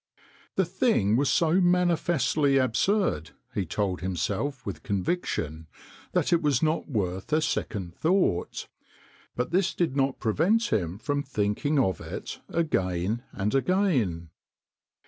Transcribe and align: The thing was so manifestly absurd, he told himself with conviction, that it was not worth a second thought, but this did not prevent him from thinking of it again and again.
The 0.55 0.65
thing 0.65 1.15
was 1.15 1.29
so 1.29 1.61
manifestly 1.61 2.57
absurd, 2.57 3.35
he 3.53 3.67
told 3.67 4.01
himself 4.01 4.65
with 4.65 4.81
conviction, 4.81 5.67
that 6.13 6.33
it 6.33 6.41
was 6.41 6.63
not 6.63 6.89
worth 6.89 7.31
a 7.31 7.39
second 7.39 7.93
thought, 7.93 8.67
but 9.35 9.51
this 9.51 9.75
did 9.75 9.95
not 9.95 10.19
prevent 10.19 10.73
him 10.73 10.97
from 10.97 11.21
thinking 11.21 11.77
of 11.77 12.01
it 12.01 12.39
again 12.49 13.21
and 13.31 13.53
again. 13.53 14.31